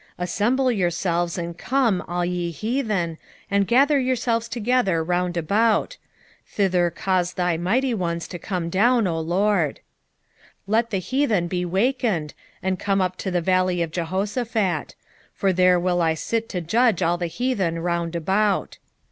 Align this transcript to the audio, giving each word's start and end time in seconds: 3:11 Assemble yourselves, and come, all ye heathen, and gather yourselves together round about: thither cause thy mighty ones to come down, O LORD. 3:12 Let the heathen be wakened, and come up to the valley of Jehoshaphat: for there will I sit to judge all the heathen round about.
3:11 0.17 0.23
Assemble 0.23 0.71
yourselves, 0.71 1.37
and 1.37 1.57
come, 1.59 2.01
all 2.07 2.25
ye 2.25 2.49
heathen, 2.49 3.19
and 3.51 3.67
gather 3.67 3.99
yourselves 3.99 4.49
together 4.49 5.03
round 5.03 5.37
about: 5.37 5.97
thither 6.47 6.89
cause 6.89 7.33
thy 7.33 7.55
mighty 7.55 7.93
ones 7.93 8.27
to 8.27 8.39
come 8.39 8.67
down, 8.67 9.05
O 9.05 9.19
LORD. 9.19 9.75
3:12 9.75 9.81
Let 10.65 10.89
the 10.89 10.97
heathen 10.97 11.47
be 11.47 11.65
wakened, 11.65 12.33
and 12.63 12.79
come 12.79 12.99
up 12.99 13.15
to 13.17 13.29
the 13.29 13.41
valley 13.41 13.83
of 13.83 13.91
Jehoshaphat: 13.91 14.95
for 15.35 15.53
there 15.53 15.79
will 15.79 16.01
I 16.01 16.15
sit 16.15 16.49
to 16.49 16.61
judge 16.61 17.03
all 17.03 17.19
the 17.19 17.27
heathen 17.27 17.77
round 17.77 18.15
about. 18.15 18.79